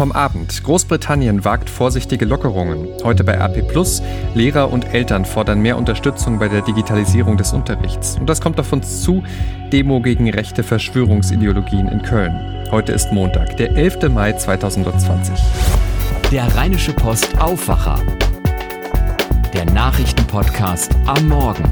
Vom 0.00 0.12
Abend. 0.12 0.64
Großbritannien 0.64 1.44
wagt 1.44 1.68
vorsichtige 1.68 2.24
Lockerungen. 2.24 2.88
Heute 3.04 3.22
bei 3.22 3.34
RP 3.34 3.68
Plus. 3.68 4.00
Lehrer 4.32 4.72
und 4.72 4.94
Eltern 4.94 5.26
fordern 5.26 5.60
mehr 5.60 5.76
Unterstützung 5.76 6.38
bei 6.38 6.48
der 6.48 6.62
Digitalisierung 6.62 7.36
des 7.36 7.52
Unterrichts. 7.52 8.16
Und 8.18 8.26
das 8.26 8.40
kommt 8.40 8.58
auf 8.58 8.72
uns 8.72 9.02
zu. 9.02 9.22
Demo 9.70 10.00
gegen 10.00 10.30
rechte 10.30 10.62
Verschwörungsideologien 10.62 11.86
in 11.88 12.00
Köln. 12.00 12.66
Heute 12.70 12.92
ist 12.92 13.12
Montag, 13.12 13.58
der 13.58 13.76
11. 13.76 14.08
Mai 14.08 14.32
2020. 14.32 15.38
Der 16.32 16.46
Rheinische 16.56 16.94
Post 16.94 17.38
Aufwacher. 17.38 18.00
Der 19.52 19.66
Nachrichtenpodcast 19.66 20.96
am 21.04 21.28
Morgen. 21.28 21.64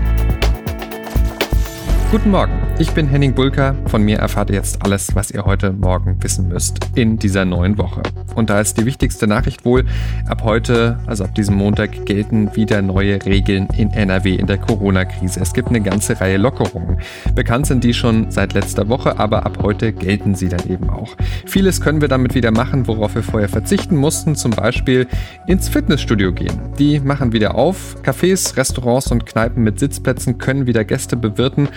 Guten 2.11 2.31
Morgen, 2.31 2.58
ich 2.81 2.93
bin 2.93 3.09
Henning 3.09 3.35
Bulka. 3.35 3.75
Von 3.87 4.03
mir 4.03 4.19
erfahrt 4.19 4.51
ihr 4.51 4.57
jetzt 4.57 4.85
alles, 4.85 5.15
was 5.17 5.33
ihr 5.33 5.45
heute 5.45 5.73
Morgen 5.73 6.23
wissen 6.23 6.49
müsst 6.49 6.79
in 6.95 7.19
dieser 7.19 7.45
neuen 7.45 7.77
Woche. 7.77 8.03
Und 8.37 8.51
da 8.51 8.61
ist 8.61 8.79
die 8.79 8.85
wichtigste 8.85 9.27
Nachricht 9.27 9.65
wohl, 9.65 9.85
ab 10.29 10.43
heute, 10.45 11.01
also 11.07 11.25
ab 11.25 11.35
diesem 11.35 11.57
Montag, 11.57 12.07
gelten 12.07 12.55
wieder 12.55 12.81
neue 12.81 13.25
Regeln 13.25 13.67
in 13.77 13.91
NRW 13.91 14.37
in 14.37 14.47
der 14.47 14.59
Corona-Krise. 14.59 15.41
Es 15.41 15.55
gibt 15.55 15.69
eine 15.69 15.81
ganze 15.81 16.21
Reihe 16.21 16.37
Lockerungen. 16.37 16.99
Bekannt 17.35 17.67
sind 17.67 17.83
die 17.83 17.95
schon 17.95 18.31
seit 18.31 18.53
letzter 18.53 18.89
Woche, 18.89 19.19
aber 19.19 19.45
ab 19.45 19.59
heute 19.61 19.93
gelten 19.93 20.37
sie 20.37 20.49
dann 20.49 20.69
eben 20.71 20.89
auch. 20.89 21.17
Vieles 21.47 21.81
können 21.81 22.01
wir 22.01 22.09
damit 22.09 22.37
wieder 22.37 22.53
machen, 22.53 22.87
worauf 22.87 23.17
wir 23.17 23.25
vorher 23.25 23.49
verzichten 23.49 23.97
mussten, 23.97 24.37
zum 24.37 24.53
Beispiel 24.53 25.09
ins 25.49 25.69
Fitnessstudio 25.69 26.33
gehen. 26.33 26.61
Die 26.79 27.01
machen 27.01 27.33
wieder 27.33 27.57
auf. 27.57 27.97
Cafés, 28.05 28.57
Restaurants 28.57 29.11
und 29.11 29.27
Kneipen 29.27 29.65
mit 29.65 29.81
Sitzplätzen 29.81 30.39
können 30.39 30.69
wieder 30.69 30.85
Gäste 30.85 31.17
bewirten. 31.17 31.69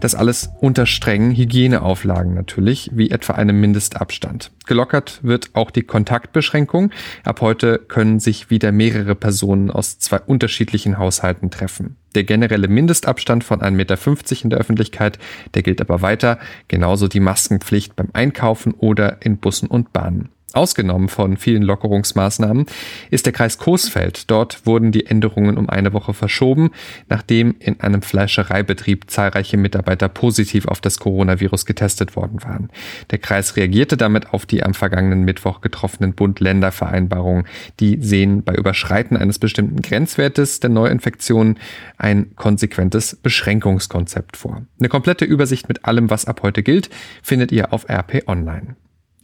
Das 0.00 0.16
alles 0.16 0.47
unter 0.60 0.86
strengen 0.86 1.34
Hygieneauflagen 1.34 2.34
natürlich, 2.34 2.90
wie 2.92 3.10
etwa 3.10 3.34
einem 3.34 3.60
Mindestabstand. 3.60 4.50
Gelockert 4.66 5.20
wird 5.22 5.50
auch 5.54 5.70
die 5.70 5.82
Kontaktbeschränkung. 5.82 6.90
Ab 7.24 7.40
heute 7.40 7.78
können 7.78 8.20
sich 8.20 8.50
wieder 8.50 8.72
mehrere 8.72 9.14
Personen 9.14 9.70
aus 9.70 9.98
zwei 9.98 10.20
unterschiedlichen 10.20 10.98
Haushalten 10.98 11.50
treffen. 11.50 11.96
Der 12.14 12.24
generelle 12.24 12.68
Mindestabstand 12.68 13.44
von 13.44 13.60
1,50 13.60 13.70
Meter 13.72 14.44
in 14.44 14.50
der 14.50 14.58
Öffentlichkeit, 14.58 15.18
der 15.54 15.62
gilt 15.62 15.80
aber 15.80 16.02
weiter, 16.02 16.38
genauso 16.68 17.08
die 17.08 17.20
Maskenpflicht 17.20 17.96
beim 17.96 18.08
Einkaufen 18.12 18.72
oder 18.72 19.24
in 19.24 19.38
Bussen 19.38 19.68
und 19.68 19.92
Bahnen. 19.92 20.30
Ausgenommen 20.54 21.10
von 21.10 21.36
vielen 21.36 21.62
Lockerungsmaßnahmen 21.62 22.64
ist 23.10 23.26
der 23.26 23.34
Kreis 23.34 23.58
Coesfeld. 23.58 24.30
Dort 24.30 24.64
wurden 24.64 24.92
die 24.92 25.04
Änderungen 25.04 25.58
um 25.58 25.68
eine 25.68 25.92
Woche 25.92 26.14
verschoben, 26.14 26.70
nachdem 27.10 27.54
in 27.58 27.80
einem 27.80 28.00
Fleischereibetrieb 28.00 29.10
zahlreiche 29.10 29.58
Mitarbeiter 29.58 30.08
positiv 30.08 30.66
auf 30.66 30.80
das 30.80 30.98
Coronavirus 31.00 31.66
getestet 31.66 32.16
worden 32.16 32.42
waren. 32.44 32.70
Der 33.10 33.18
Kreis 33.18 33.56
reagierte 33.56 33.98
damit 33.98 34.32
auf 34.32 34.46
die 34.46 34.62
am 34.62 34.72
vergangenen 34.72 35.22
Mittwoch 35.26 35.60
getroffenen 35.60 36.14
Bund-Länder-Vereinbarungen. 36.14 37.44
Die 37.78 37.98
sehen 38.00 38.42
bei 38.42 38.54
Überschreiten 38.54 39.18
eines 39.18 39.38
bestimmten 39.38 39.82
Grenzwertes 39.82 40.60
der 40.60 40.70
Neuinfektionen 40.70 41.58
ein 41.98 42.34
konsequentes 42.36 43.16
Beschränkungskonzept 43.16 44.38
vor. 44.38 44.62
Eine 44.78 44.88
komplette 44.88 45.26
Übersicht 45.26 45.68
mit 45.68 45.84
allem, 45.84 46.08
was 46.08 46.24
ab 46.24 46.40
heute 46.42 46.62
gilt, 46.62 46.88
findet 47.22 47.52
ihr 47.52 47.74
auf 47.74 47.86
RP 47.90 48.26
Online. 48.26 48.76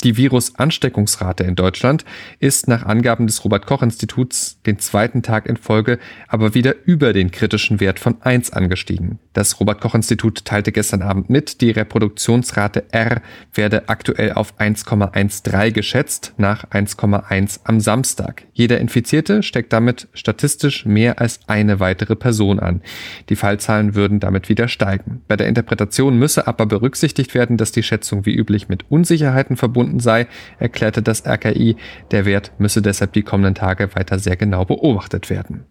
Die 0.04 0.18
Virusansteckungsrate 0.18 1.44
in 1.44 1.54
Deutschland 1.54 2.04
ist 2.38 2.68
nach 2.68 2.84
Angaben 2.84 3.26
des 3.26 3.42
Robert 3.42 3.64
Koch 3.64 3.80
Instituts 3.80 4.60
den 4.66 4.78
zweiten 4.78 5.22
Tag 5.22 5.46
in 5.46 5.56
Folge 5.56 5.98
aber 6.28 6.52
wieder 6.52 6.74
über 6.84 7.14
den 7.14 7.30
kritischen 7.30 7.80
Wert 7.80 7.98
von 7.98 8.20
1 8.20 8.52
angestiegen. 8.52 9.18
Das 9.32 9.58
Robert 9.60 9.80
Koch 9.80 9.94
Institut 9.94 10.44
teilte 10.44 10.72
gestern 10.72 11.00
Abend 11.00 11.30
mit, 11.30 11.62
die 11.62 11.70
Reproduktionsrate 11.70 12.84
R 12.92 13.22
werde 13.54 13.88
aktuell 13.88 14.34
auf 14.34 14.60
1,13 14.60 15.70
geschätzt, 15.70 16.34
nach 16.36 16.66
1,1 16.66 17.60
am 17.64 17.80
Samstag. 17.80 18.44
Jeder 18.52 18.80
Infizierte 18.80 19.42
steckt 19.42 19.72
damit 19.72 20.08
statistisch 20.12 20.84
mehr 20.84 21.18
als 21.18 21.40
eine 21.46 21.80
weitere 21.80 22.14
Person 22.14 22.60
an. 22.60 22.82
Die 23.30 23.36
Fallzahlen 23.36 23.94
würden 23.94 24.20
damit 24.20 24.50
wieder 24.50 24.68
steigen. 24.68 25.22
Bei 25.28 25.36
der 25.36 25.48
Interpretation 25.48 26.18
müsse 26.18 26.46
aber 26.46 26.66
berücksichtigt 26.66 27.34
werden, 27.34 27.56
dass 27.56 27.72
die 27.72 27.82
Schätzung 27.82 28.26
wie 28.26 28.34
üblich 28.34 28.68
mit 28.68 28.84
Unsicherheiten 28.90 29.56
verbunden 29.56 29.93
verbunden 29.94 30.00
sei, 30.00 30.26
erklärte 30.58 31.02
das 31.02 31.26
RKI, 31.26 31.76
der 32.10 32.24
Wert 32.24 32.52
müsse 32.58 32.82
deshalb 32.82 33.12
die 33.12 33.22
kommenden 33.22 33.54
Tage 33.54 33.94
weiter 33.94 34.18
sehr 34.18 34.36
genau 34.36 34.64
beobachtet 34.64 35.30
werden. 35.30 35.64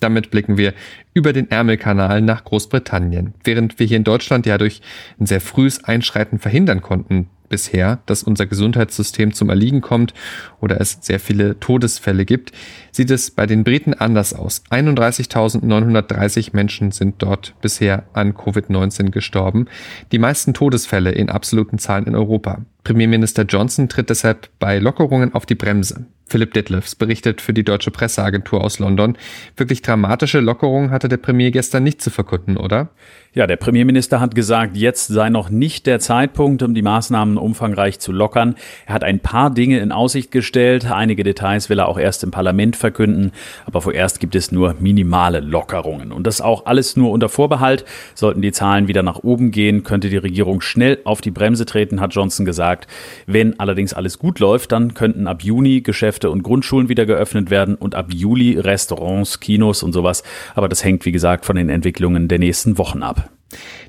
Damit 0.00 0.30
blicken 0.30 0.56
wir 0.56 0.72
über 1.12 1.32
den 1.32 1.50
Ärmelkanal 1.50 2.22
nach 2.22 2.44
Großbritannien. 2.44 3.34
Während 3.44 3.78
wir 3.78 3.86
hier 3.86 3.98
in 3.98 4.04
Deutschland 4.04 4.46
ja 4.46 4.56
durch 4.56 4.80
ein 5.18 5.26
sehr 5.26 5.42
frühes 5.42 5.84
Einschreiten 5.84 6.38
verhindern 6.38 6.80
konnten, 6.80 7.28
bisher, 7.50 7.98
dass 8.06 8.22
unser 8.22 8.46
Gesundheitssystem 8.46 9.34
zum 9.34 9.50
Erliegen 9.50 9.82
kommt 9.82 10.14
oder 10.62 10.80
es 10.80 10.96
sehr 11.02 11.20
viele 11.20 11.60
Todesfälle 11.60 12.24
gibt, 12.24 12.52
sieht 12.92 13.10
es 13.10 13.30
bei 13.30 13.44
den 13.44 13.64
Briten 13.64 13.92
anders 13.92 14.32
aus. 14.32 14.62
31.930 14.70 16.50
Menschen 16.54 16.92
sind 16.92 17.16
dort 17.18 17.54
bisher 17.60 18.04
an 18.14 18.32
Covid-19 18.32 19.10
gestorben, 19.10 19.66
die 20.12 20.18
meisten 20.18 20.54
Todesfälle 20.54 21.10
in 21.10 21.28
absoluten 21.28 21.78
Zahlen 21.78 22.06
in 22.06 22.16
Europa. 22.16 22.62
Premierminister 22.84 23.42
Johnson 23.42 23.90
tritt 23.90 24.08
deshalb 24.08 24.48
bei 24.58 24.78
Lockerungen 24.78 25.34
auf 25.34 25.44
die 25.44 25.54
Bremse. 25.54 26.06
Philipp 26.30 26.54
Detlefs 26.54 26.94
berichtet 26.94 27.40
für 27.40 27.52
die 27.52 27.64
deutsche 27.64 27.90
Presseagentur 27.90 28.62
aus 28.62 28.78
London. 28.78 29.18
Wirklich 29.56 29.82
dramatische 29.82 30.38
Lockerungen 30.38 30.92
hatte 30.92 31.08
der 31.08 31.16
Premier 31.16 31.50
gestern 31.50 31.82
nicht 31.82 32.00
zu 32.00 32.10
verkünden, 32.10 32.56
oder? 32.56 32.90
Ja, 33.32 33.46
der 33.46 33.56
Premierminister 33.56 34.20
hat 34.20 34.34
gesagt, 34.34 34.76
jetzt 34.76 35.06
sei 35.06 35.30
noch 35.30 35.50
nicht 35.50 35.86
der 35.86 36.00
Zeitpunkt, 36.00 36.64
um 36.64 36.74
die 36.74 36.82
Maßnahmen 36.82 37.36
umfangreich 37.36 38.00
zu 38.00 38.10
lockern. 38.10 38.56
Er 38.86 38.94
hat 38.94 39.04
ein 39.04 39.20
paar 39.20 39.50
Dinge 39.50 39.78
in 39.78 39.92
Aussicht 39.92 40.32
gestellt. 40.32 40.90
Einige 40.90 41.22
Details 41.22 41.70
will 41.70 41.78
er 41.78 41.86
auch 41.86 41.98
erst 41.98 42.24
im 42.24 42.32
Parlament 42.32 42.74
verkünden. 42.74 43.30
Aber 43.66 43.82
vorerst 43.82 44.18
gibt 44.18 44.34
es 44.34 44.50
nur 44.50 44.74
minimale 44.80 45.38
Lockerungen. 45.38 46.10
Und 46.10 46.26
das 46.26 46.40
auch 46.40 46.66
alles 46.66 46.96
nur 46.96 47.12
unter 47.12 47.28
Vorbehalt. 47.28 47.84
Sollten 48.16 48.42
die 48.42 48.50
Zahlen 48.50 48.88
wieder 48.88 49.04
nach 49.04 49.20
oben 49.22 49.52
gehen, 49.52 49.84
könnte 49.84 50.10
die 50.10 50.16
Regierung 50.16 50.60
schnell 50.60 50.98
auf 51.04 51.20
die 51.20 51.30
Bremse 51.30 51.66
treten, 51.66 52.00
hat 52.00 52.14
Johnson 52.14 52.44
gesagt. 52.44 52.88
Wenn 53.26 53.60
allerdings 53.60 53.94
alles 53.94 54.18
gut 54.18 54.40
läuft, 54.40 54.72
dann 54.72 54.94
könnten 54.94 55.28
ab 55.28 55.44
Juni 55.44 55.82
Geschäfte 55.82 56.19
Geschäfte 56.20 56.30
und 56.30 56.42
Grundschulen 56.42 56.88
wieder 56.88 57.06
geöffnet 57.06 57.50
werden 57.50 57.74
und 57.74 57.94
ab 57.94 58.12
Juli 58.12 58.58
Restaurants, 58.58 59.40
Kinos 59.40 59.82
und 59.82 59.92
sowas. 59.92 60.22
Aber 60.54 60.68
das 60.68 60.84
hängt, 60.84 61.06
wie 61.06 61.12
gesagt, 61.12 61.46
von 61.46 61.56
den 61.56 61.70
Entwicklungen 61.70 62.28
der 62.28 62.38
nächsten 62.38 62.76
Wochen 62.76 63.02
ab. 63.02 63.30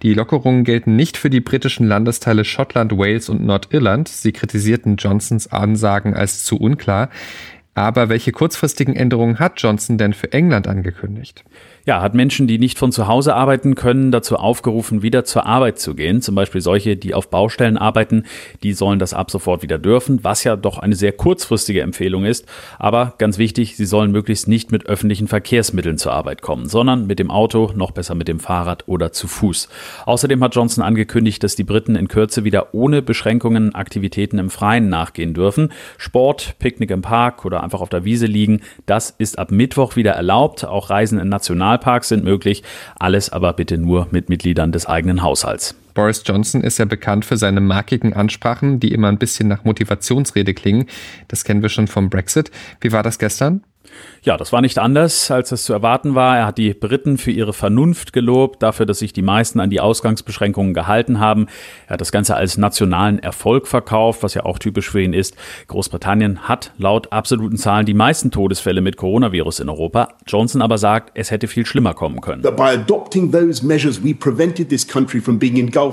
Die 0.02 0.14
Lockerungen 0.14 0.64
gelten 0.64 0.96
nicht 0.96 1.18
für 1.18 1.30
die 1.30 1.42
britischen 1.42 1.88
Landesteile 1.88 2.46
Schottland, 2.46 2.94
Wales 2.98 3.30
und 3.30 3.44
Nordirland. 3.46 4.08
Sie 4.08 4.32
kritisierten 4.32 4.96
Johnsons 4.96 5.52
Ansagen 5.52 6.14
als 6.16 6.44
zu 6.46 6.58
unklar. 6.58 7.10
Aber 7.74 8.10
welche 8.10 8.32
kurzfristigen 8.32 8.96
Änderungen 8.96 9.40
hat 9.40 9.62
Johnson 9.62 9.98
denn 9.98 10.14
für 10.14 10.32
England 10.34 10.68
angekündigt? 10.68 11.44
Ja, 11.86 12.02
hat 12.02 12.14
Menschen, 12.14 12.48
die 12.48 12.60
nicht 12.60 12.78
von 12.78 12.92
zu 12.92 13.08
Hause 13.08 13.36
arbeiten 13.36 13.76
können, 13.76 14.12
dazu 14.12 14.36
aufgerufen, 14.36 15.02
wieder 15.02 15.26
zur 15.26 15.46
Arbeit 15.46 15.80
zu 15.80 15.96
gehen. 15.96 16.22
Zum 16.22 16.36
Beispiel 16.36 16.62
solche, 16.62 16.96
die 16.96 17.14
auf 17.14 17.30
Baustellen 17.30 17.78
arbeiten, 17.78 18.26
die 18.62 18.74
sollen 18.74 19.00
das 19.00 19.14
ab 19.14 19.32
sofort 19.32 19.64
wieder 19.64 19.80
dürfen, 19.80 20.24
was 20.24 20.44
ja 20.44 20.56
doch 20.56 20.78
eine 20.78 20.96
sehr 20.96 21.12
kurzfristige 21.12 21.82
Empfehlung 21.82 22.26
ist. 22.26 22.46
Aber 22.78 23.16
ganz 23.18 23.38
wichtig, 23.38 23.78
sie 23.78 23.86
sollen 23.86 24.12
möglichst 24.12 24.48
nicht 24.48 24.72
mit 24.72 24.86
öffentlichen 24.86 25.28
Verkehrsmitteln 25.28 25.98
zur 25.98 26.14
Arbeit 26.14 26.42
kommen, 26.42 26.68
sondern 26.68 27.08
mit 27.08 27.20
dem 27.20 27.32
Auto, 27.32 27.72
noch 27.76 27.92
besser 27.92 28.16
mit 28.16 28.28
dem 28.28 28.40
Fahrrad 28.40 28.88
oder 28.88 29.12
zu 29.12 29.28
Fuß. 29.28 29.68
Außerdem 30.06 30.44
hat 30.44 30.56
Johnson 30.56 30.84
angekündigt, 30.84 31.44
dass 31.44 31.56
die 31.56 31.64
Briten 31.64 31.96
in 31.96 32.08
Kürze 32.08 32.44
wieder 32.44 32.74
ohne 32.74 33.02
Beschränkungen 33.02 33.74
Aktivitäten 33.74 34.38
im 34.38 34.50
Freien 34.50 34.90
nachgehen 34.90 35.34
dürfen. 35.34 35.72
Sport, 35.98 36.56
Picknick 36.60 36.92
im 36.92 37.02
Park 37.02 37.46
oder 37.46 37.64
einfach 37.64 37.82
auf 37.82 37.90
der 37.90 38.06
Wiese 38.06 38.28
liegen, 38.28 38.62
das 38.86 39.10
ist 39.18 39.40
ab 39.40 39.52
Mittwoch 39.52 39.96
wieder 39.96 40.12
erlaubt. 40.12 40.66
Auch 40.66 40.90
Reisen 40.90 41.20
in 41.20 41.30
National 41.30 41.71
Nationalparks 41.72 42.10
sind 42.10 42.24
möglich, 42.24 42.64
alles 43.00 43.30
aber 43.30 43.54
bitte 43.54 43.78
nur 43.78 44.08
mit 44.12 44.30
Mitgliedern 44.30 44.72
des 44.72 44.88
eigenen 44.88 45.22
Haushalts. 45.22 45.76
Boris 45.94 46.24
Johnson 46.26 46.62
ist 46.62 46.78
ja 46.80 46.86
bekannt 46.86 47.26
für 47.26 47.38
seine 47.38 47.62
markigen 47.62 48.14
Ansprachen, 48.14 48.80
die 48.80 48.94
immer 48.94 49.10
ein 49.10 49.18
bisschen 49.18 49.48
nach 49.48 49.64
Motivationsrede 49.64 50.54
klingen. 50.54 50.86
Das 51.28 51.44
kennen 51.44 51.62
wir 51.62 51.70
schon 51.70 51.88
vom 51.88 52.10
Brexit. 52.10 52.52
Wie 52.80 52.92
war 52.92 53.04
das 53.04 53.20
gestern? 53.20 53.64
Ja, 54.24 54.38
das 54.38 54.54
war 54.54 54.62
nicht 54.62 54.78
anders, 54.78 55.32
als 55.32 55.52
es 55.52 55.64
zu 55.64 55.74
erwarten 55.74 56.14
war. 56.14 56.38
Er 56.38 56.46
hat 56.46 56.60
die 56.60 56.76
Briten 56.76 57.18
für 57.18 57.32
ihre 57.32 57.54
Vernunft 57.54 58.14
gelobt, 58.14 58.62
dafür, 58.62 58.86
dass 58.86 59.00
sich 59.00 59.14
die 59.14 59.24
meisten 59.24 59.60
an 59.60 59.72
die 59.72 59.80
Ausgangsbeschränkungen 59.80 60.76
gehalten 60.76 61.20
haben. 61.20 61.48
Er 61.88 61.94
hat 61.94 62.02
das 62.02 62.12
Ganze 62.12 62.36
als 62.36 62.56
nationalen 62.56 63.18
Erfolg 63.18 63.68
verkauft, 63.68 64.22
was 64.22 64.36
ja 64.36 64.46
auch 64.46 64.60
typisch 64.60 64.92
für 64.92 65.02
ihn 65.02 65.14
ist. 65.14 65.36
Großbritannien 65.68 66.48
hat 66.48 66.72
laut 66.78 67.12
absoluten 67.12 67.58
Zahlen 67.58 67.88
die 67.88 67.96
meisten 67.96 68.30
Todesfälle 68.30 68.82
mit 68.82 68.96
Coronavirus 68.96 69.62
in 69.62 69.70
Europa. 69.70 70.10
Johnson 70.28 70.62
aber 70.62 70.78
sagt, 70.78 71.12
es 71.16 71.32
hätte 71.32 71.48
viel 71.48 71.66
schlimmer 71.66 71.96
kommen 71.96 72.22
können. 72.22 72.44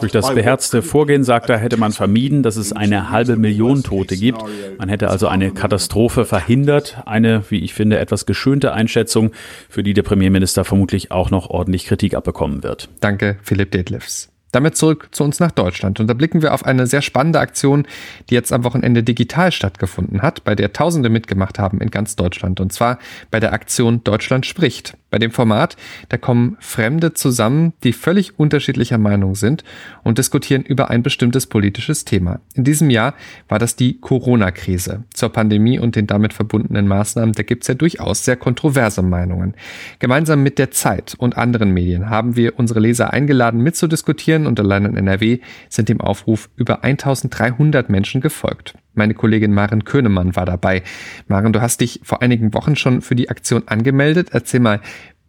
Durch 0.02 0.12
das 0.12 0.35
beherzte 0.35 0.82
Vorgehen, 0.82 1.25
sagt 1.25 1.49
er, 1.49 1.56
hätte 1.56 1.79
man 1.79 1.93
vermieden, 1.93 2.43
dass 2.43 2.56
es 2.56 2.75
eine 2.75 3.11
halbe 3.11 3.37
Million 3.37 3.82
Tote 3.82 4.19
gibt. 4.19 4.44
Man 4.76 4.90
hätte 4.90 5.08
also 5.08 5.29
eine 5.29 5.50
Katastrophe 5.50 6.26
verhindert, 6.26 6.99
eine, 7.06 7.43
wie 7.49 7.61
ich 7.61 7.78
finde, 7.79 7.99
etwas 7.99 8.27
geschönte 8.27 8.73
Einschätzung, 8.73 9.33
für 9.71 9.83
die 9.83 9.95
der 9.95 10.03
Premierminister 10.03 10.65
vermutlich 10.65 11.11
auch 11.13 11.31
noch 11.31 11.49
ordentlich 11.49 11.87
Kritik 11.87 12.15
abbekommen 12.15 12.63
wird. 12.63 12.91
Danke, 13.01 13.39
Philipp 13.43 13.71
Detlefs. 13.71 14.31
Damit 14.53 14.77
zurück 14.77 15.09
zu 15.12 15.25
uns 15.25 15.41
nach 15.41 15.50
Deutschland. 15.50 16.00
Und 16.00 16.06
da 16.06 16.15
blicken 16.15 16.43
wir 16.43 16.55
auf 16.55 16.65
eine 16.65 16.87
sehr 16.87 17.03
spannende 17.03 17.41
Aktion, 17.41 17.87
die 18.31 18.35
jetzt 18.35 18.53
am 18.53 18.65
Wochenende 18.65 19.03
digital 19.03 19.53
stattgefunden 19.53 20.23
hat, 20.23 20.45
bei 20.45 20.55
der 20.55 20.73
Tausende 20.73 21.11
mitgemacht 21.11 21.59
haben 21.59 21.81
in 21.81 21.91
ganz 21.91 22.17
Deutschland. 22.17 22.61
Und 22.61 22.73
zwar 22.73 22.99
bei 23.31 23.41
der 23.41 23.53
Aktion 23.53 24.03
Deutschland 24.05 24.47
spricht. 24.47 24.97
Bei 25.11 25.19
dem 25.19 25.31
Format, 25.31 25.77
da 26.11 26.19
kommen 26.19 26.59
Fremde 26.61 27.15
zusammen, 27.15 27.73
die 27.83 27.95
völlig 27.95 28.39
unterschiedlicher 28.39 28.99
Meinung 28.99 29.35
sind 29.35 29.65
und 30.03 30.19
diskutieren 30.19 30.62
über 30.62 30.91
ein 30.91 31.03
bestimmtes 31.03 31.47
politisches 31.47 32.05
Thema. 32.05 32.41
In 32.53 32.65
diesem 32.65 32.91
Jahr 32.91 33.15
war 33.49 33.59
das 33.59 33.75
die 33.75 34.00
Corona-Krise. 34.00 35.05
Zur 35.15 35.31
Pandemie 35.31 35.79
und 35.79 35.97
den 35.97 36.06
damit 36.06 36.35
verbundenen 36.35 36.87
Maßnahmen, 36.87 37.33
da 37.33 37.43
gibt's 37.43 37.69
ja 37.69 37.75
durchaus 37.75 38.27
sehr 38.27 38.37
kontroverse 38.37 39.00
Meinungen. 39.00 39.55
Gemeinsam 39.99 40.43
mit 40.43 40.59
der 40.59 40.73
Zeit 40.73 41.15
und 41.17 41.39
anderen 41.39 41.73
Medien 41.73 42.11
haben 42.11 42.37
wir 42.37 42.59
unsere 42.59 42.81
Leser 42.81 43.11
eingeladen, 43.11 43.62
mitzudiskutieren 43.62 44.38
und 44.46 44.61
allein 44.61 44.85
in 44.85 44.96
NRW 44.96 45.40
sind 45.69 45.88
dem 45.88 46.00
Aufruf 46.00 46.50
über 46.56 46.85
1300 46.85 47.88
Menschen 47.90 48.20
gefolgt. 48.20 48.75
Meine 48.94 49.14
Kollegin 49.14 49.55
Maren 49.55 49.85
Könemann 49.85 50.37
war 50.37 50.46
dabei. 50.46 50.82
Maren, 51.26 51.52
du 51.52 51.61
hast 51.61 51.81
dich 51.81 52.00
vor 52.02 52.23
einigen 52.23 52.55
Wochen 52.55 52.76
schon 52.76 53.00
für 53.00 53.14
die 53.14 53.31
Aktion 53.31 53.67
angemeldet. 53.67 54.29
Erzähl 54.32 54.61
mal, 54.61 54.81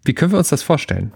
wie 0.03 0.13
können 0.13 0.31
wir 0.31 0.39
uns 0.39 0.50
das 0.50 0.63
vorstellen? 0.63 1.11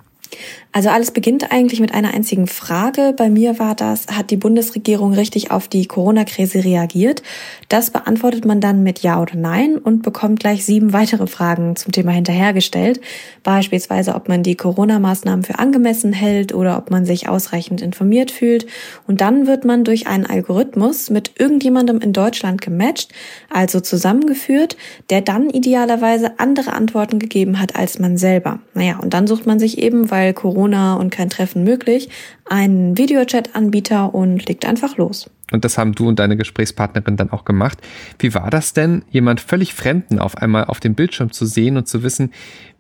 Also 0.71 0.89
alles 0.89 1.11
beginnt 1.11 1.51
eigentlich 1.51 1.79
mit 1.79 1.93
einer 1.93 2.15
einzigen 2.15 2.47
Frage. 2.47 3.13
Bei 3.15 3.29
mir 3.29 3.59
war 3.59 3.75
das, 3.75 4.07
hat 4.07 4.31
die 4.31 4.37
Bundesregierung 4.37 5.13
richtig 5.13 5.51
auf 5.51 5.67
die 5.67 5.85
Corona-Krise 5.85 6.63
reagiert? 6.63 7.21
Das 7.69 7.91
beantwortet 7.91 8.45
man 8.45 8.59
dann 8.59 8.81
mit 8.81 8.99
Ja 8.99 9.21
oder 9.21 9.35
Nein 9.35 9.77
und 9.77 10.01
bekommt 10.01 10.39
gleich 10.39 10.65
sieben 10.65 10.91
weitere 10.91 11.27
Fragen 11.27 11.75
zum 11.75 11.91
Thema 11.91 12.11
hinterhergestellt. 12.11 13.01
Beispielsweise, 13.43 14.15
ob 14.15 14.29
man 14.29 14.41
die 14.41 14.55
Corona-Maßnahmen 14.55 15.43
für 15.43 15.59
angemessen 15.59 16.11
hält 16.11 16.55
oder 16.55 16.77
ob 16.77 16.89
man 16.89 17.05
sich 17.05 17.29
ausreichend 17.29 17.81
informiert 17.81 18.31
fühlt. 18.31 18.65
Und 19.05 19.21
dann 19.21 19.45
wird 19.45 19.65
man 19.65 19.83
durch 19.83 20.07
einen 20.07 20.25
Algorithmus 20.25 21.11
mit 21.11 21.33
irgendjemandem 21.37 21.99
in 21.99 22.13
Deutschland 22.13 22.61
gematcht, 22.61 23.11
also 23.51 23.79
zusammengeführt, 23.79 24.75
der 25.11 25.21
dann 25.21 25.51
idealerweise 25.51 26.39
andere 26.39 26.73
Antworten 26.73 27.19
gegeben 27.19 27.59
hat 27.59 27.75
als 27.75 27.99
man 27.99 28.17
selber. 28.17 28.59
Naja, 28.73 28.97
und 28.99 29.13
dann 29.13 29.27
sucht 29.27 29.45
man 29.45 29.59
sich 29.59 29.77
eben, 29.77 30.09
weil 30.09 30.22
weil 30.23 30.33
Corona 30.33 30.95
und 30.95 31.09
kein 31.09 31.29
Treffen 31.29 31.65
möglich, 31.65 32.09
einen 32.45 32.97
Videochat-Anbieter 32.97 34.15
und 34.15 34.47
legt 34.47 34.65
einfach 34.65 34.95
los. 34.95 35.29
Und 35.51 35.65
das 35.65 35.77
haben 35.77 35.93
du 35.93 36.07
und 36.07 36.17
deine 36.17 36.37
Gesprächspartnerin 36.37 37.17
dann 37.17 37.29
auch 37.29 37.43
gemacht. 37.43 37.79
Wie 38.19 38.33
war 38.33 38.49
das 38.49 38.71
denn, 38.73 39.03
jemand 39.09 39.41
völlig 39.41 39.73
Fremden 39.73 40.19
auf 40.19 40.37
einmal 40.37 40.65
auf 40.65 40.79
dem 40.79 40.95
Bildschirm 40.95 41.31
zu 41.31 41.45
sehen 41.45 41.75
und 41.75 41.89
zu 41.89 42.03
wissen, 42.03 42.31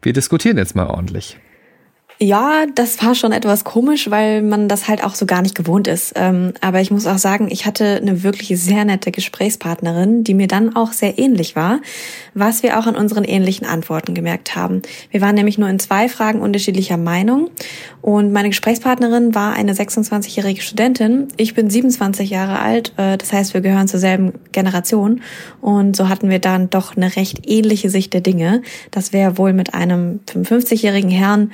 wir 0.01 0.13
diskutieren 0.13 0.57
jetzt 0.57 0.75
mal 0.75 0.87
ordentlich? 0.87 1.37
Ja, 2.19 2.65
das 2.73 3.03
war 3.03 3.15
schon 3.15 3.31
etwas 3.31 3.63
komisch, 3.63 4.09
weil 4.09 4.43
man 4.43 4.69
das 4.69 4.87
halt 4.87 5.03
auch 5.03 5.15
so 5.15 5.25
gar 5.25 5.41
nicht 5.41 5.55
gewohnt 5.55 5.87
ist. 5.87 6.13
Ähm, 6.15 6.53
aber 6.61 6.79
ich 6.79 6.91
muss 6.91 7.07
auch 7.07 7.17
sagen, 7.17 7.47
ich 7.49 7.65
hatte 7.65 7.99
eine 8.01 8.23
wirklich 8.23 8.59
sehr 8.61 8.85
nette 8.85 9.11
Gesprächspartnerin, 9.11 10.23
die 10.23 10.33
mir 10.33 10.47
dann 10.47 10.75
auch 10.75 10.91
sehr 10.91 11.17
ähnlich 11.17 11.55
war, 11.55 11.79
was 12.33 12.63
wir 12.63 12.79
auch 12.79 12.85
an 12.85 12.95
unseren 12.95 13.23
ähnlichen 13.23 13.65
Antworten 13.65 14.13
gemerkt 14.13 14.55
haben. 14.55 14.83
Wir 15.11 15.21
waren 15.21 15.35
nämlich 15.35 15.57
nur 15.57 15.69
in 15.69 15.79
zwei 15.79 16.07
Fragen 16.07 16.39
unterschiedlicher 16.39 16.97
Meinung 16.97 17.49
und 18.01 18.31
meine 18.31 18.49
Gesprächspartnerin 18.49 19.33
war 19.33 19.53
eine 19.53 19.73
26-jährige 19.73 20.61
Studentin. 20.61 21.29
Ich 21.37 21.55
bin 21.55 21.69
27 21.69 22.29
Jahre 22.29 22.59
alt, 22.59 22.93
äh, 22.97 23.17
das 23.17 23.33
heißt, 23.33 23.53
wir 23.53 23.61
gehören 23.61 23.87
zur 23.87 23.99
selben 23.99 24.33
Generation 24.51 25.21
und 25.61 25.95
so 25.95 26.09
hatten 26.09 26.29
wir 26.29 26.39
dann 26.39 26.69
doch 26.69 26.95
eine 26.95 27.15
recht 27.15 27.49
ähnliche 27.49 27.89
Sicht 27.89 28.13
der 28.13 28.21
Dinge. 28.21 28.61
Das 28.91 29.13
wäre 29.13 29.37
wohl 29.37 29.53
mit 29.53 29.73
einem 29.73 30.19
55-jährigen 30.27 31.09
Herrn 31.09 31.51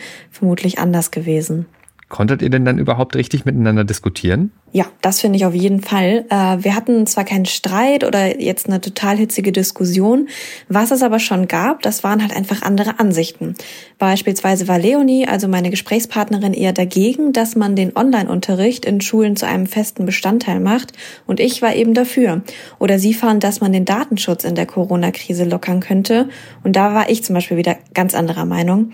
vermutlich 0.50 0.80
anders 0.80 1.12
gewesen. 1.12 1.68
Konntet 2.07 2.42
ihr 2.42 2.50
denn 2.50 2.66
dann 2.66 2.80
überhaupt 2.80 3.16
richtig 3.16 3.46
miteinander 3.46 3.84
diskutieren? 3.84 4.51
Ja, 4.72 4.86
das 5.01 5.19
finde 5.19 5.38
ich 5.38 5.46
auf 5.46 5.54
jeden 5.54 5.80
Fall. 5.80 6.25
Äh, 6.30 6.63
wir 6.63 6.75
hatten 6.75 7.06
zwar 7.06 7.24
keinen 7.24 7.46
Streit 7.46 8.04
oder 8.04 8.42
jetzt 8.42 8.68
eine 8.68 8.81
total 8.81 9.18
hitzige 9.18 9.51
Diskussion, 9.51 10.28
was 10.68 10.90
es 10.90 11.04
aber 11.04 11.19
schon 11.19 11.48
gab, 11.48 11.84
das 11.84 12.04
waren 12.04 12.24
halt 12.24 12.36
einfach 12.36 12.63
andere 12.63 13.00
Ansichten. 13.00 13.54
Beispielsweise 14.00 14.68
war 14.68 14.80
Leonie, 14.80 15.28
also 15.28 15.48
meine 15.48 15.69
Gesprächspartnerin, 15.69 16.54
eher 16.54 16.74
dagegen, 16.74 17.31
dass 17.31 17.56
man 17.56 17.75
den 17.75 17.95
Online-Unterricht 17.95 18.86
in 18.86 19.02
Schulen 19.02 19.36
zu 19.36 19.45
einem 19.45 19.68
festen 19.68 20.07
Bestandteil 20.07 20.60
macht 20.60 20.94
und 21.28 21.40
ich 21.40 21.62
war 21.62 21.75
eben 21.75 21.94
dafür. 21.94 22.42
Oder 22.80 22.98
sie 22.98 23.13
fand, 23.13 23.44
dass 23.44 23.62
man 23.62 23.72
den 23.72 23.86
Datenschutz 23.86 24.45
in 24.45 24.56
der 24.56 24.66
Corona-Krise 24.66 25.44
lockern 25.44 25.80
könnte 25.80 26.28
und 26.63 26.75
da 26.75 26.95
war 26.95 27.12
ich 27.12 27.24
zum 27.24 27.36
Beispiel 27.36 27.57
wieder 27.57 27.78
ganz 27.94 28.16
anderer 28.16 28.45
Meinung. 28.45 28.94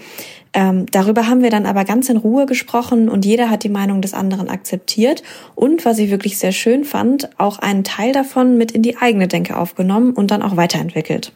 Ähm, 0.57 0.85
darüber 0.89 1.27
haben 1.27 1.43
wir 1.43 1.49
dann 1.49 1.65
aber 1.65 1.83
ganz 1.83 2.07
in 2.07 2.15
Ruhe 2.15 2.45
gesprochen 2.45 3.09
und 3.09 3.25
jeder 3.25 3.49
hat 3.49 3.63
die 3.63 3.69
Meinung 3.69 4.01
des 4.01 4.13
anderen 4.13 4.47
akzeptiert 4.47 5.21
und 5.53 5.83
was 5.83 5.99
ich 5.99 6.09
wirklich 6.09 6.37
sehr 6.37 6.53
schön 6.53 6.85
fand, 6.85 7.29
auch 7.37 7.59
einen 7.59 7.83
Teil 7.83 8.13
davon 8.13 8.57
mit 8.57 8.71
in 8.71 8.81
die 8.81 8.95
eigene 8.95 9.27
Denke 9.27 9.57
aufgenommen 9.57 10.13
und 10.13 10.31
dann 10.31 10.41
auch 10.41 10.55
weiterentwickelt. 10.55 11.33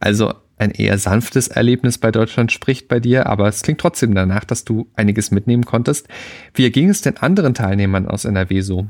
Also 0.00 0.34
ein 0.58 0.70
eher 0.70 0.98
sanftes 0.98 1.48
Erlebnis 1.48 1.96
bei 1.96 2.10
Deutschland 2.10 2.52
spricht 2.52 2.88
bei 2.88 3.00
dir, 3.00 3.26
aber 3.26 3.48
es 3.48 3.62
klingt 3.62 3.80
trotzdem 3.80 4.14
danach, 4.14 4.44
dass 4.44 4.64
du 4.64 4.86
einiges 4.96 5.30
mitnehmen 5.30 5.64
konntest. 5.64 6.06
Wie 6.52 6.70
ging 6.70 6.90
es 6.90 7.00
denn 7.00 7.16
anderen 7.16 7.54
Teilnehmern 7.54 8.06
aus 8.06 8.26
NRW 8.26 8.60
so? 8.60 8.86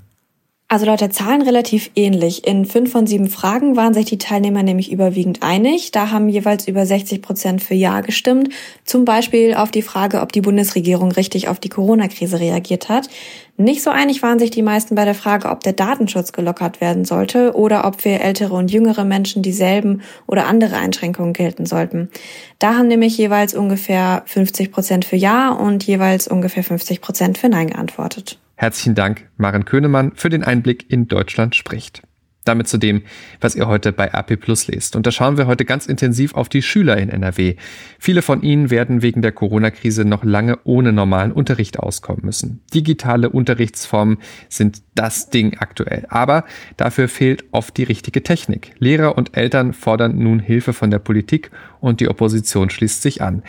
Also 0.73 0.87
laut 0.87 1.03
der 1.03 1.11
Zahlen 1.11 1.43
relativ 1.43 1.91
ähnlich. 1.97 2.47
In 2.47 2.65
fünf 2.65 2.93
von 2.93 3.07
sieben 3.07 3.29
Fragen 3.29 3.77
waren 3.77 3.93
sich 3.93 4.07
die 4.07 4.17
Teilnehmer 4.17 4.63
nämlich 4.63 4.91
überwiegend 4.91 5.43
einig. 5.43 5.91
Da 5.91 6.11
haben 6.11 6.31
jeweils 6.31 6.67
über 6.67 6.87
60 6.87 7.21
Prozent 7.21 7.63
für 7.63 7.75
Ja 7.75 8.01
gestimmt. 8.01 8.49
Zum 8.87 9.05
Beispiel 9.05 9.53
auf 9.53 9.71
die 9.71 9.83
Frage, 9.83 10.23
ob 10.23 10.33
die 10.33 10.41
Bundesregierung 10.41 11.13
richtig 11.13 11.49
auf 11.49 11.61
die 11.61 11.69
Corona-Krise 11.69 12.41
reagiert 12.41 12.89
hat. 12.89 13.11
Nicht 13.59 13.83
so 13.83 13.91
einig 13.91 14.23
waren 14.23 14.39
sich 14.39 14.51
die 14.51 14.63
meisten 14.63 14.95
bei 14.95 15.05
der 15.05 15.15
Frage, 15.15 15.51
ob 15.51 15.61
der 15.61 15.75
Datenschutz 15.75 16.33
gelockert 16.33 16.81
werden 16.81 17.05
sollte 17.05 17.55
oder 17.55 17.85
ob 17.85 18.01
für 18.01 18.09
ältere 18.09 18.55
und 18.55 18.71
jüngere 18.71 19.05
Menschen 19.05 19.43
dieselben 19.43 20.01
oder 20.27 20.47
andere 20.47 20.77
Einschränkungen 20.77 21.35
gelten 21.35 21.67
sollten. 21.67 22.09
Da 22.59 22.77
haben 22.79 22.89
nämlich 22.89 23.19
jeweils 23.19 23.53
ungefähr 23.53 24.23
50 24.25 24.73
Prozent 24.73 25.05
für 25.05 25.17
Ja 25.17 25.51
und 25.51 25.87
jeweils 25.87 26.29
ungefähr 26.29 26.65
50 26.65 27.03
Prozent 27.03 27.37
für 27.37 27.51
Nein 27.51 27.67
geantwortet. 27.67 28.39
Herzlichen 28.63 28.95
Dank, 28.95 29.29
Maren 29.39 29.65
Könemann, 29.65 30.13
für 30.15 30.29
den 30.29 30.45
Einblick 30.45 30.89
in 30.89 31.09
Deutschland 31.09 31.57
spricht. 31.57 32.05
Damit 32.45 32.69
zu 32.69 32.79
dem, 32.79 33.03
was 33.41 33.55
ihr 33.55 33.67
heute 33.67 33.93
bei 33.93 34.13
AP 34.13 34.37
Plus 34.37 34.67
lest. 34.67 34.97
Und 34.97 35.07
da 35.07 35.11
schauen 35.11 35.37
wir 35.37 35.47
heute 35.47 35.65
ganz 35.65 35.87
intensiv 35.87 36.35
auf 36.35 36.49
die 36.49 36.63
Schüler 36.63 36.97
in 36.97 37.09
NRW. 37.09 37.57
Viele 37.99 38.23
von 38.23 38.43
ihnen 38.43 38.71
werden 38.71 39.03
wegen 39.03 39.23
der 39.23 39.33
Corona-Krise 39.33 40.05
noch 40.05 40.25
lange 40.25 40.59
ohne 40.65 40.93
normalen 40.93 41.33
Unterricht 41.33 41.79
auskommen 41.79 42.25
müssen. 42.25 42.61
Digitale 42.75 43.31
Unterrichtsformen 43.31 44.19
sind 44.49 44.83
das 44.95 45.31
Ding 45.31 45.57
aktuell. 45.59 46.07
Aber 46.09 46.45
dafür 46.77 47.09
fehlt 47.09 47.45
oft 47.53 47.77
die 47.77 47.85
richtige 47.85 48.23
Technik. 48.23 48.73
Lehrer 48.79 49.17
und 49.17 49.37
Eltern 49.37 49.73
fordern 49.73 50.19
nun 50.19 50.41
Hilfe 50.41 50.73
von 50.73 50.91
der 50.91 50.99
Politik 50.99 51.51
und 51.81 52.01
die 52.01 52.09
Opposition 52.09 52.71
schließt 52.71 53.03
sich 53.03 53.23
an. 53.23 53.43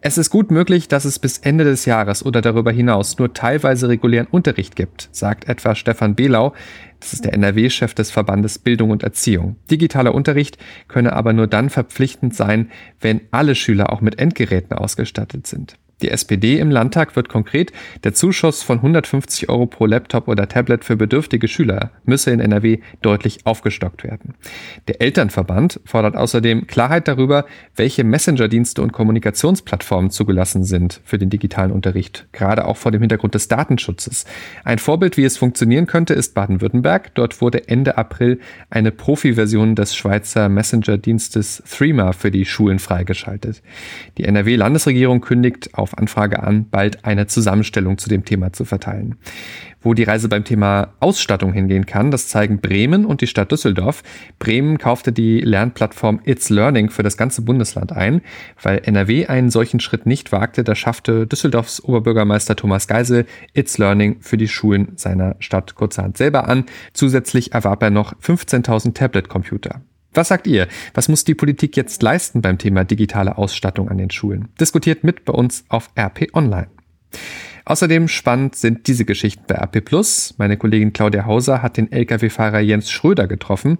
Es 0.00 0.18
ist 0.18 0.30
gut 0.30 0.50
möglich, 0.50 0.88
dass 0.88 1.04
es 1.04 1.18
bis 1.18 1.38
Ende 1.38 1.64
des 1.64 1.84
Jahres 1.86 2.24
oder 2.24 2.40
darüber 2.40 2.72
hinaus 2.72 3.18
nur 3.18 3.32
teilweise 3.34 3.88
regulären 3.88 4.28
Unterricht 4.30 4.76
gibt, 4.76 5.08
sagt 5.12 5.48
etwa 5.48 5.74
Stefan 5.74 6.14
Behlau. 6.14 6.54
Das 7.00 7.14
ist 7.14 7.24
der 7.24 7.32
NRW-Chef 7.32 7.94
des 7.94 8.10
Verbandes 8.10 8.58
Bildung 8.58 8.90
und 8.90 9.02
Erziehung. 9.02 9.56
Digitaler 9.70 10.14
Unterricht 10.14 10.58
könne 10.86 11.14
aber 11.14 11.32
nur 11.32 11.46
dann 11.46 11.70
verpflichtend 11.70 12.34
sein, 12.34 12.70
wenn 13.00 13.22
alle 13.30 13.54
Schüler 13.54 13.92
auch 13.92 14.02
mit 14.02 14.18
Endgeräten 14.18 14.76
ausgestattet 14.76 15.46
sind. 15.46 15.76
Die 16.02 16.10
SPD 16.10 16.58
im 16.58 16.70
Landtag 16.70 17.16
wird 17.16 17.28
konkret, 17.28 17.72
der 18.04 18.14
Zuschuss 18.14 18.62
von 18.62 18.78
150 18.78 19.48
Euro 19.48 19.66
pro 19.66 19.86
Laptop 19.86 20.28
oder 20.28 20.48
Tablet 20.48 20.84
für 20.84 20.96
bedürftige 20.96 21.48
Schüler 21.48 21.90
müsse 22.04 22.30
in 22.30 22.40
NRW 22.40 22.78
deutlich 23.02 23.40
aufgestockt 23.44 24.04
werden. 24.04 24.34
Der 24.88 25.02
Elternverband 25.02 25.80
fordert 25.84 26.16
außerdem 26.16 26.66
Klarheit 26.66 27.08
darüber, 27.08 27.44
welche 27.76 28.04
Messenger-Dienste 28.04 28.80
und 28.82 28.92
Kommunikationsplattformen 28.92 30.10
zugelassen 30.10 30.64
sind 30.64 31.00
für 31.04 31.18
den 31.18 31.30
digitalen 31.30 31.72
Unterricht, 31.72 32.26
gerade 32.32 32.64
auch 32.64 32.76
vor 32.76 32.92
dem 32.92 33.00
Hintergrund 33.00 33.34
des 33.34 33.48
Datenschutzes. 33.48 34.24
Ein 34.64 34.78
Vorbild, 34.78 35.16
wie 35.16 35.24
es 35.24 35.36
funktionieren 35.36 35.86
könnte, 35.86 36.14
ist 36.14 36.34
Baden-Württemberg. 36.34 37.14
Dort 37.14 37.40
wurde 37.40 37.68
Ende 37.68 37.98
April 37.98 38.40
eine 38.70 38.90
Profi-Version 38.90 39.74
des 39.74 39.94
Schweizer 39.94 40.48
Messenger-Dienstes 40.48 41.62
Threema 41.80 42.12
für 42.12 42.30
die 42.30 42.44
Schulen 42.44 42.78
freigeschaltet. 42.78 43.62
Die 44.18 44.24
NRW-Landesregierung 44.24 45.22
kündigt 45.22 45.74
auf 45.74 45.89
auf 45.90 45.98
Anfrage 45.98 46.42
an, 46.42 46.68
bald 46.70 47.04
eine 47.04 47.26
Zusammenstellung 47.26 47.98
zu 47.98 48.08
dem 48.08 48.24
Thema 48.24 48.52
zu 48.52 48.64
verteilen. 48.64 49.16
Wo 49.82 49.94
die 49.94 50.02
Reise 50.02 50.28
beim 50.28 50.44
Thema 50.44 50.92
Ausstattung 51.00 51.52
hingehen 51.54 51.86
kann, 51.86 52.10
das 52.10 52.28
zeigen 52.28 52.60
Bremen 52.60 53.06
und 53.06 53.22
die 53.22 53.26
Stadt 53.26 53.50
Düsseldorf. 53.50 54.02
Bremen 54.38 54.76
kaufte 54.76 55.10
die 55.10 55.40
Lernplattform 55.40 56.20
It's 56.24 56.50
Learning 56.50 56.90
für 56.90 57.02
das 57.02 57.16
ganze 57.16 57.42
Bundesland 57.42 57.92
ein. 57.92 58.20
Weil 58.62 58.82
NRW 58.84 59.26
einen 59.26 59.50
solchen 59.50 59.80
Schritt 59.80 60.04
nicht 60.04 60.32
wagte, 60.32 60.64
da 60.64 60.74
schaffte 60.74 61.26
Düsseldorfs 61.26 61.82
Oberbürgermeister 61.82 62.56
Thomas 62.56 62.88
Geisel 62.88 63.24
It's 63.54 63.78
Learning 63.78 64.18
für 64.20 64.36
die 64.36 64.48
Schulen 64.48 64.92
seiner 64.96 65.36
Stadt 65.38 65.74
kurzerhand 65.74 66.18
selber 66.18 66.46
an. 66.46 66.66
Zusätzlich 66.92 67.54
erwarb 67.54 67.82
er 67.82 67.90
noch 67.90 68.14
15.000 68.20 68.92
Tablet-Computer. 68.92 69.80
Was 70.12 70.28
sagt 70.28 70.46
ihr? 70.46 70.66
Was 70.94 71.08
muss 71.08 71.24
die 71.24 71.34
Politik 71.34 71.76
jetzt 71.76 72.02
leisten 72.02 72.42
beim 72.42 72.58
Thema 72.58 72.84
digitale 72.84 73.38
Ausstattung 73.38 73.88
an 73.88 73.98
den 73.98 74.10
Schulen? 74.10 74.48
Diskutiert 74.58 75.04
mit 75.04 75.24
bei 75.24 75.32
uns 75.32 75.64
auf 75.68 75.90
RP 75.96 76.34
Online. 76.34 76.68
Außerdem 77.64 78.08
spannend 78.08 78.56
sind 78.56 78.88
diese 78.88 79.04
Geschichten 79.04 79.44
bei 79.46 79.56
AP 79.56 79.88
Meine 80.38 80.56
Kollegin 80.56 80.92
Claudia 80.92 81.26
Hauser 81.26 81.62
hat 81.62 81.76
den 81.76 81.92
Lkw-Fahrer 81.92 82.58
Jens 82.58 82.90
Schröder 82.90 83.28
getroffen. 83.28 83.78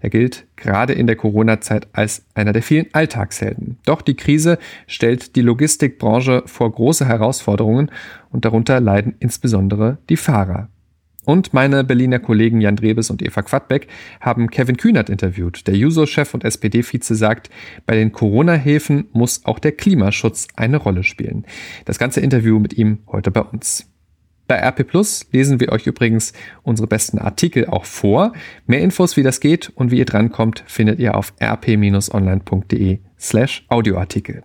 Er 0.00 0.10
gilt 0.10 0.46
gerade 0.54 0.92
in 0.92 1.08
der 1.08 1.16
Corona-Zeit 1.16 1.88
als 1.92 2.24
einer 2.34 2.52
der 2.52 2.62
vielen 2.62 2.86
Alltagshelden. 2.92 3.78
Doch 3.84 4.02
die 4.02 4.14
Krise 4.14 4.58
stellt 4.86 5.34
die 5.34 5.42
Logistikbranche 5.42 6.44
vor 6.46 6.70
große 6.70 7.06
Herausforderungen 7.06 7.90
und 8.30 8.44
darunter 8.44 8.78
leiden 8.80 9.16
insbesondere 9.18 9.98
die 10.08 10.16
Fahrer. 10.16 10.68
Und 11.24 11.54
meine 11.54 11.84
Berliner 11.84 12.18
Kollegen 12.18 12.60
Jan 12.60 12.76
Drebes 12.76 13.10
und 13.10 13.22
Eva 13.22 13.42
Quadbeck 13.42 13.88
haben 14.20 14.50
Kevin 14.50 14.76
Kühnert 14.76 15.08
interviewt. 15.08 15.66
Der 15.66 15.76
Juso-Chef 15.76 16.34
und 16.34 16.44
SPD-Vize 16.44 17.14
sagt, 17.14 17.50
bei 17.86 17.94
den 17.94 18.12
Corona-Hilfen 18.12 19.08
muss 19.12 19.44
auch 19.44 19.58
der 19.58 19.72
Klimaschutz 19.72 20.48
eine 20.56 20.78
Rolle 20.78 21.04
spielen. 21.04 21.44
Das 21.84 21.98
ganze 21.98 22.20
Interview 22.20 22.58
mit 22.58 22.72
ihm 22.72 22.98
heute 23.06 23.30
bei 23.30 23.42
uns. 23.42 23.88
Bei 24.48 24.56
RP 24.56 24.86
Plus 24.86 25.26
lesen 25.30 25.60
wir 25.60 25.70
euch 25.70 25.86
übrigens 25.86 26.32
unsere 26.62 26.88
besten 26.88 27.18
Artikel 27.18 27.66
auch 27.66 27.84
vor. 27.84 28.32
Mehr 28.66 28.80
Infos, 28.80 29.16
wie 29.16 29.22
das 29.22 29.40
geht 29.40 29.70
und 29.76 29.90
wie 29.90 29.98
ihr 29.98 30.04
drankommt, 30.04 30.64
findet 30.66 30.98
ihr 30.98 31.14
auf 31.14 31.32
rp-online.de 31.40 32.98
slash 33.18 33.64
Audioartikel. 33.68 34.42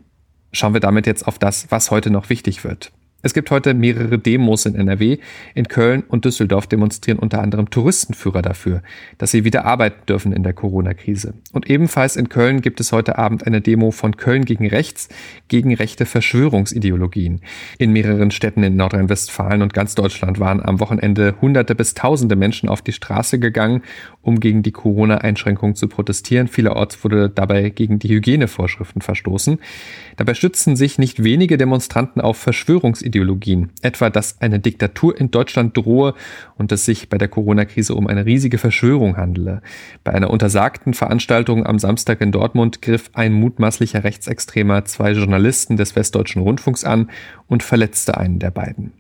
Schauen 0.54 0.74
wir 0.74 0.80
damit 0.80 1.08
jetzt 1.08 1.28
auf 1.28 1.40
das, 1.40 1.68
was 1.72 1.92
heute 1.92 2.10
noch 2.10 2.30
wichtig 2.30 2.64
wird. 2.64 2.92
Es 3.24 3.34
gibt 3.34 3.50
heute 3.50 3.74
mehrere 3.74 4.20
Demos 4.20 4.68
in 4.68 4.76
NRW. 4.76 5.18
In 5.56 5.68
Köln 5.68 6.04
und 6.08 6.24
Düsseldorf 6.24 6.68
demonstrieren 6.68 7.18
unter 7.18 7.42
anderem 7.42 7.72
Touristenführer 7.72 8.44
dafür, 8.44 8.84
dass 9.18 9.32
sie 9.32 9.44
wieder 9.44 9.66
arbeiten 9.66 10.06
dürfen 10.08 10.34
in 10.34 10.44
der 10.44 10.54
Corona-Krise. 10.54 11.34
Und 11.52 11.68
ebenfalls 11.68 12.16
in 12.16 12.30
Köln 12.30 12.62
gibt 12.62 12.80
es 12.80 12.92
heute 12.92 13.18
Abend 13.18 13.48
eine 13.48 13.60
Demo 13.60 13.90
von 13.90 14.18
Köln 14.18 14.46
gegen 14.46 14.68
Rechts, 14.68 15.10
gegen 15.48 15.74
rechte 15.74 16.06
Verschwörungsideologien. 16.06 17.42
In 17.80 17.92
mehreren 17.92 18.30
Städten 18.30 18.62
in 18.62 18.76
Nordrhein-Westfalen 18.76 19.64
und 19.64 19.74
ganz 19.74 19.96
Deutschland 19.96 20.40
waren 20.40 20.64
am 20.64 20.80
Wochenende 20.80 21.36
Hunderte 21.42 21.74
bis 21.74 21.96
Tausende 21.96 22.36
Menschen 22.36 22.70
auf 22.70 22.84
die 22.84 22.94
Straße 22.94 23.40
gegangen, 23.40 23.82
um 24.22 24.40
gegen 24.40 24.62
die 24.62 24.72
Corona-Einschränkungen 24.72 25.76
zu 25.76 25.88
protestieren. 25.88 26.48
Vielerorts 26.48 27.04
wurde 27.04 27.32
dabei 27.32 27.72
gegen 27.72 27.98
die 27.98 28.10
Hygienevorschriften 28.10 29.02
verstoßen. 29.02 29.58
Dabei 30.18 30.36
stützen 30.36 30.76
sich 30.76 31.00
nicht 31.00 31.24
wenige 31.24 31.58
Demonstranten 31.58 32.22
auf 32.22 32.38
Verschwörungsideologien, 32.38 33.07
etwa 33.82 34.10
dass 34.10 34.42
eine 34.42 34.60
Diktatur 34.60 35.20
in 35.20 35.32
Deutschland 35.32 35.76
drohe 35.76 36.14
und 36.58 36.72
es 36.72 36.86
sich 36.86 37.10
bei 37.10 37.18
der 37.18 37.28
Corona-Krise 37.28 37.96
um 37.96 38.08
eine 38.08 38.26
riesige 38.26 38.58
Verschwörung 38.58 39.18
handele. 39.18 39.62
Bei 40.04 40.14
einer 40.14 40.30
untersagten 40.30 40.94
Veranstaltung 40.94 41.66
am 41.66 41.80
Samstag 41.80 42.22
in 42.22 42.32
Dortmund 42.32 42.82
griff 42.82 43.10
ein 43.14 43.34
mutmaßlicher 43.34 44.04
Rechtsextremer 44.04 44.86
zwei 44.86 45.12
Journalisten 45.12 45.78
des 45.78 45.96
Westdeutschen 45.96 46.42
Rundfunks 46.42 46.84
an 46.84 47.10
und 47.48 47.64
verletzte 47.64 48.18
einen 48.18 48.40
der 48.40 48.52
beiden. 48.52 48.92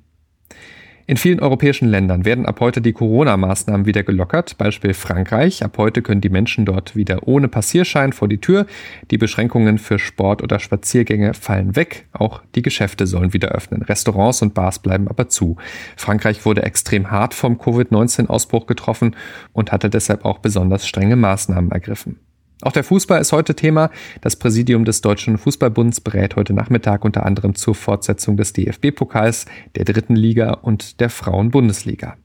In 1.09 1.15
vielen 1.15 1.39
europäischen 1.39 1.87
Ländern 1.87 2.25
werden 2.25 2.45
ab 2.45 2.59
heute 2.59 2.81
die 2.81 2.91
Corona-Maßnahmen 2.91 3.85
wieder 3.85 4.03
gelockert. 4.03 4.57
Beispiel 4.57 4.93
Frankreich. 4.93 5.63
Ab 5.63 5.77
heute 5.77 6.01
können 6.01 6.19
die 6.19 6.27
Menschen 6.27 6.65
dort 6.65 6.97
wieder 6.97 7.25
ohne 7.25 7.47
Passierschein 7.47 8.11
vor 8.11 8.27
die 8.27 8.39
Tür. 8.39 8.65
Die 9.09 9.17
Beschränkungen 9.17 9.77
für 9.77 9.99
Sport 9.99 10.43
oder 10.43 10.59
Spaziergänge 10.59 11.33
fallen 11.33 11.77
weg. 11.77 12.07
Auch 12.11 12.41
die 12.55 12.61
Geschäfte 12.61 13.07
sollen 13.07 13.31
wieder 13.31 13.53
öffnen. 13.53 13.83
Restaurants 13.83 14.41
und 14.41 14.53
Bars 14.53 14.79
bleiben 14.79 15.07
aber 15.07 15.29
zu. 15.29 15.55
Frankreich 15.95 16.43
wurde 16.43 16.63
extrem 16.63 17.09
hart 17.09 17.33
vom 17.33 17.57
Covid-19-Ausbruch 17.57 18.67
getroffen 18.67 19.15
und 19.53 19.71
hatte 19.71 19.89
deshalb 19.89 20.25
auch 20.25 20.39
besonders 20.39 20.85
strenge 20.85 21.15
Maßnahmen 21.15 21.71
ergriffen. 21.71 22.19
Auch 22.61 22.71
der 22.71 22.83
Fußball 22.83 23.21
ist 23.21 23.33
heute 23.33 23.55
Thema. 23.55 23.91
Das 24.21 24.35
Präsidium 24.35 24.83
des 24.83 25.01
Deutschen 25.01 25.37
Fußballbunds 25.37 26.01
berät 26.01 26.35
heute 26.35 26.53
Nachmittag 26.53 27.05
unter 27.05 27.25
anderem 27.25 27.53
zur 27.53 27.75
Fortsetzung 27.75 28.35
des 28.35 28.53
DFB-Pokals, 28.53 29.45
der 29.75 29.85
dritten 29.85 30.15
Liga 30.15 30.53
und 30.53 30.99
der 30.99 31.09
Frauen-Bundesliga. 31.09 32.17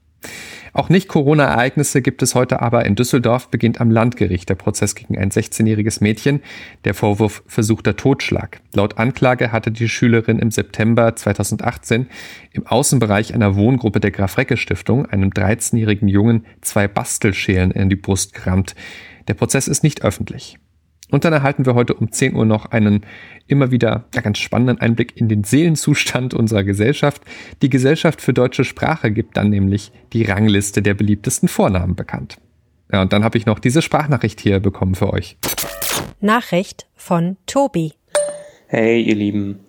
Auch 0.75 0.89
Nicht-Corona-Ereignisse 0.89 2.01
gibt 2.01 2.23
es 2.23 2.35
heute 2.35 2.63
aber. 2.63 2.87
In 2.87 2.95
Düsseldorf 2.95 3.49
beginnt 3.49 3.81
am 3.81 3.91
Landgericht 3.91 4.49
der 4.49 4.55
Prozess 4.55 4.95
gegen 4.95 5.19
ein 5.19 5.31
16-jähriges 5.31 6.03
Mädchen. 6.03 6.41
Der 6.85 6.95
Vorwurf 6.95 7.43
versuchter 7.47 7.97
Totschlag. 7.97 8.61
Laut 8.75 8.99
Anklage 8.99 9.53
hatte 9.53 9.71
die 9.71 9.89
Schülerin 9.89 10.39
im 10.39 10.51
September 10.51 11.15
2018 11.15 12.07
im 12.53 12.67
Außenbereich 12.67 13.35
einer 13.35 13.55
Wohngruppe 13.55 14.01
der 14.01 14.13
Graf-Recke-Stiftung 14.13 15.07
einem 15.07 15.31
13-jährigen 15.31 16.09
Jungen 16.09 16.47
zwei 16.63 16.89
Bastelschälen 16.89 17.71
in 17.71 17.91
die 17.91 17.97
Brust 17.97 18.33
gerammt. 18.33 18.75
Der 19.29 19.35
Prozess 19.35 19.69
ist 19.69 19.83
nicht 19.83 20.03
öffentlich. 20.03 20.59
Und 21.13 21.27
dann 21.27 21.35
erhalten 21.35 21.67
wir 21.67 21.75
heute 21.75 21.93
um 21.93 22.11
10 22.11 22.35
Uhr 22.35 22.47
noch 22.47 22.73
einen 22.73 23.05
immer 23.47 23.71
wieder 23.71 24.07
ja, 24.15 24.23
ganz 24.23 24.39
spannenden 24.39 24.81
Einblick 24.81 25.15
in 25.15 25.29
den 25.29 25.45
Seelenzustand 25.45 26.33
unserer 26.33 26.65
Gesellschaft. 26.65 27.23
Die 27.61 27.69
Gesellschaft 27.69 28.23
für 28.23 28.33
deutsche 28.33 28.65
Sprache 28.65 29.11
gibt 29.11 29.37
dann 29.37 29.51
nämlich 29.51 29.93
die 30.15 30.23
Rangliste 30.23 30.81
der 30.81 30.95
beliebtesten 30.95 31.51
Vornamen 31.51 31.95
bekannt. 31.97 32.39
Ja, 32.91 33.03
und 33.03 33.13
dann 33.13 33.25
habe 33.25 33.37
ich 33.37 33.45
noch 33.45 33.59
diese 33.59 33.83
Sprachnachricht 33.83 34.41
hier 34.41 34.59
bekommen 34.59 34.95
für 34.95 35.13
euch. 35.13 35.37
Nachricht 36.21 36.87
von 36.97 37.37
Tobi. 37.47 37.93
Hey, 38.67 39.03
ihr 39.03 39.15
Lieben. 39.15 39.61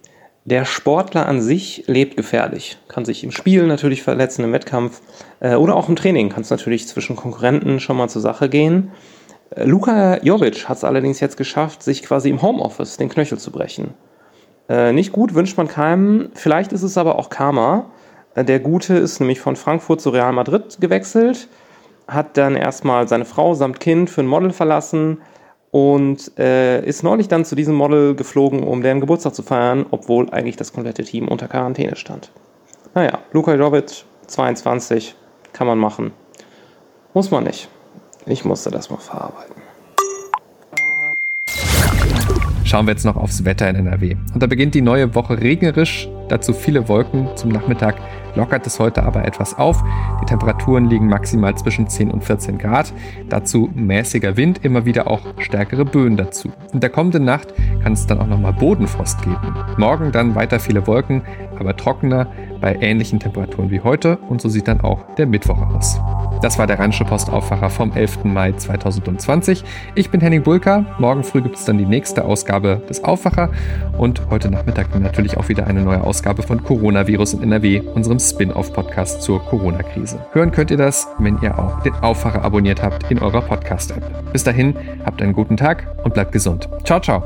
Der 0.46 0.64
Sportler 0.64 1.26
an 1.26 1.42
sich 1.42 1.84
lebt 1.88 2.16
gefährlich. 2.16 2.78
Kann 2.88 3.04
sich 3.04 3.22
im 3.24 3.32
Spiel 3.32 3.68
natürlich 3.68 4.02
verletzen, 4.02 4.46
im 4.46 4.54
Wettkampf 4.54 5.02
äh, 5.42 5.56
oder 5.56 5.76
auch 5.76 5.90
im 5.90 5.98
Training 5.98 6.30
kann 6.30 6.44
es 6.44 6.50
natürlich 6.50 6.88
zwischen 6.88 7.18
Konkurrenten 7.18 7.82
schon 7.82 7.98
mal 7.98 8.08
zur 8.08 8.22
Sache 8.22 8.48
gehen. 8.48 8.92
Luka 9.58 10.22
Jovic 10.24 10.68
hat 10.68 10.78
es 10.78 10.84
allerdings 10.84 11.20
jetzt 11.20 11.38
geschafft, 11.38 11.84
sich 11.84 12.04
quasi 12.04 12.30
im 12.30 12.42
Homeoffice 12.42 12.98
den 12.98 13.10
Knöchel 13.10 13.38
zu 13.38 13.52
brechen. 13.52 13.94
Äh, 14.70 14.94
nicht 14.94 15.12
gut, 15.12 15.34
wünscht 15.34 15.58
man 15.58 15.68
keinem. 15.68 16.30
Vielleicht 16.34 16.72
ist 16.72 16.84
es 16.84 16.98
aber 16.98 17.20
auch 17.20 17.30
Karma. 17.30 17.86
Äh, 18.36 18.46
der 18.46 18.60
Gute 18.60 18.96
ist 18.96 19.20
nämlich 19.20 19.40
von 19.40 19.56
Frankfurt 19.56 20.02
zu 20.02 20.10
Real 20.10 20.34
Madrid 20.34 20.78
gewechselt, 20.80 21.48
hat 22.08 22.38
dann 22.38 22.56
erstmal 22.56 23.08
seine 23.08 23.26
Frau 23.26 23.54
samt 23.54 23.80
Kind 23.80 24.10
für 24.10 24.22
ein 24.22 24.28
Model 24.28 24.52
verlassen 24.52 25.22
und 25.72 26.38
äh, 26.38 26.86
ist 26.86 27.04
neulich 27.04 27.28
dann 27.28 27.46
zu 27.46 27.56
diesem 27.56 27.76
Model 27.76 28.16
geflogen, 28.16 28.64
um 28.64 28.82
deren 28.82 29.00
Geburtstag 29.00 29.34
zu 29.36 29.44
feiern, 29.44 29.86
obwohl 29.92 30.30
eigentlich 30.30 30.56
das 30.56 30.72
komplette 30.72 31.04
Team 31.04 31.28
unter 31.28 31.48
Quarantäne 31.48 31.96
stand. 31.96 32.32
Naja, 32.94 33.20
Luka 33.32 33.56
Jovic, 33.56 34.06
22, 34.28 35.16
kann 35.52 35.68
man 35.68 35.80
machen. 35.80 36.12
Muss 37.14 37.32
man 37.32 37.44
nicht. 37.44 37.70
Ich 38.26 38.46
musste 38.46 38.72
das 38.72 38.90
mal 38.90 38.98
verarbeiten. 38.98 39.56
Schauen 42.64 42.88
wir 42.88 42.94
jetzt 42.94 43.06
noch 43.06 43.18
aufs 43.18 43.46
Wetter 43.46 43.70
in 43.70 43.76
NRW. 43.76 44.16
Und 44.34 44.42
da 44.42 44.48
beginnt 44.48 44.74
die 44.74 44.82
neue 44.82 45.14
Woche 45.14 45.40
regnerisch, 45.40 46.10
dazu 46.30 46.54
viele 46.54 46.88
Wolken. 46.88 47.28
Zum 47.36 47.52
Nachmittag 47.52 47.98
lockert 48.36 48.66
es 48.66 48.80
heute 48.80 49.04
aber 49.04 49.26
etwas 49.26 49.58
auf. 49.60 49.84
Die 50.22 50.26
Temperaturen 50.26 50.90
liegen 50.90 51.08
maximal 51.08 51.56
zwischen 51.56 51.88
10 51.88 52.10
und 52.10 52.24
14 52.24 52.58
Grad. 52.58 52.92
Dazu 53.30 53.70
mäßiger 53.76 54.38
Wind, 54.38 54.64
immer 54.64 54.86
wieder 54.86 55.08
auch 55.08 55.22
stärkere 55.38 55.86
Böen 55.86 56.18
dazu. 56.18 56.52
In 56.72 56.80
der 56.80 56.90
kommenden 56.90 57.26
Nacht 57.26 57.54
kann 57.84 57.94
es 57.94 58.08
dann 58.08 58.20
auch 58.20 58.28
nochmal 58.28 58.54
Bodenfrost 58.54 59.22
geben. 59.22 59.56
Morgen 59.78 60.12
dann 60.12 60.34
weiter 60.34 60.60
viele 60.60 60.88
Wolken, 60.88 61.22
aber 61.60 61.78
trockener 61.78 62.28
bei 62.60 62.78
ähnlichen 62.82 63.20
Temperaturen 63.20 63.70
wie 63.70 63.82
heute. 63.82 64.18
Und 64.30 64.42
so 64.42 64.50
sieht 64.50 64.68
dann 64.68 64.82
auch 64.82 65.16
der 65.18 65.28
Mittwoch 65.28 65.62
aus. 65.76 66.00
Das 66.44 66.60
war 66.60 66.68
der 66.68 66.78
Rheinische 66.78 67.06
Postaufwacher 67.06 67.70
vom 67.70 67.94
11. 67.94 68.26
Mai 68.26 68.52
2020. 68.52 69.64
Ich 69.96 70.10
bin 70.10 70.20
Henning 70.20 70.44
Bulka. 70.44 70.86
Morgen 71.00 71.24
früh 71.24 71.42
gibt 71.42 71.56
es 71.56 71.64
dann 71.64 71.78
die 71.78 71.86
nächste 71.86 72.26
Ausgabe 72.26 72.82
des 72.90 73.06
Aufwacher 73.06 73.50
und 73.98 74.30
heute 74.30 74.52
Nachmittag 74.52 74.94
natürlich 75.00 75.38
auch 75.38 75.48
wieder 75.48 75.68
eine 75.68 75.84
neue 75.84 76.04
Ausgabe 76.04 76.44
von 76.44 76.62
Coronavirus 76.62 77.36
in 77.36 77.44
NRW, 77.44 77.80
unserem 77.80 78.20
Spin-off-Podcast 78.20 79.22
zur 79.22 79.42
Corona-Krise. 79.46 80.20
Hören 80.34 80.52
könnt 80.52 80.70
ihr 80.70 80.76
das, 80.76 81.08
wenn 81.18 81.40
ihr 81.42 81.58
auch 81.58 81.82
den 81.84 81.94
Aufwacher 81.94 82.44
abonniert 82.44 82.84
habt 82.84 83.10
in 83.10 83.20
eurer 83.20 83.40
Podcast-App. 83.40 84.34
Bis 84.34 84.44
dahin, 84.44 84.76
habt 85.06 85.22
einen 85.22 85.32
guten 85.32 85.56
Tag 85.56 85.96
und 86.04 86.14
bleibt 86.14 86.34
gesund. 86.34 86.68
Ciao, 86.84 87.00
ciao. 87.00 87.24